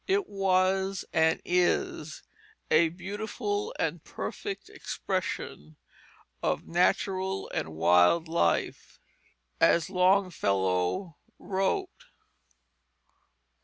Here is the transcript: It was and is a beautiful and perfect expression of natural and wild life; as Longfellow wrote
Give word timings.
It 0.07 0.27
was 0.27 1.05
and 1.13 1.39
is 1.45 2.23
a 2.71 2.89
beautiful 2.89 3.71
and 3.77 4.03
perfect 4.03 4.67
expression 4.67 5.77
of 6.41 6.65
natural 6.67 7.47
and 7.53 7.75
wild 7.75 8.27
life; 8.27 8.97
as 9.59 9.91
Longfellow 9.91 11.17
wrote 11.37 12.05